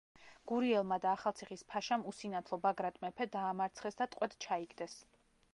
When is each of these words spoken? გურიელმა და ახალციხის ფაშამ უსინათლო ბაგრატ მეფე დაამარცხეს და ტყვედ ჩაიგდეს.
გურიელმა 0.51 0.97
და 1.03 1.11
ახალციხის 1.17 1.65
ფაშამ 1.73 2.07
უსინათლო 2.13 2.61
ბაგრატ 2.65 2.99
მეფე 3.05 3.31
დაამარცხეს 3.39 4.01
და 4.03 4.11
ტყვედ 4.17 4.39
ჩაიგდეს. 4.49 4.99